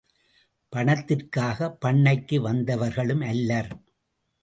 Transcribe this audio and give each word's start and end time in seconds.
பணத்திற்காகப் 0.73 1.77
பண்ணைக்கு 1.85 2.39
வந்தவர்களும் 2.41 3.23
அல்லர். 3.27 3.71